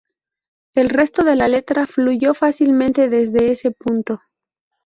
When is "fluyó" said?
1.85-2.33